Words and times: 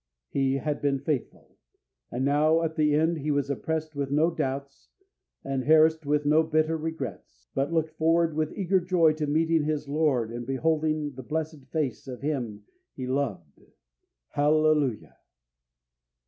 He 0.31 0.55
had 0.57 0.81
been 0.81 0.97
faithful, 0.97 1.59
and 2.11 2.25
now 2.25 2.63
at 2.63 2.75
the 2.75 2.95
end 2.95 3.19
he 3.19 3.29
was 3.29 3.51
oppressed 3.51 3.95
with 3.95 4.09
no 4.09 4.31
doubts 4.31 4.89
and 5.43 5.63
harassed 5.65 6.07
with 6.07 6.25
no 6.25 6.41
bitter 6.41 6.75
regrets, 6.75 7.49
but 7.53 7.71
looked 7.71 7.91
forward 7.91 8.33
with 8.35 8.51
eager 8.57 8.79
joy 8.79 9.13
to 9.13 9.27
meeting 9.27 9.61
his 9.63 9.87
Lord 9.87 10.31
and 10.31 10.43
beholding 10.47 11.11
the 11.13 11.21
blessed 11.21 11.65
face 11.67 12.07
of 12.07 12.21
Him 12.21 12.63
he 12.95 13.05
loved. 13.05 13.61
Hallelujah! 14.29 15.17